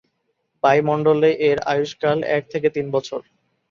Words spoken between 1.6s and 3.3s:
আয়ুষ্কাল এক থেকে তিন বছর।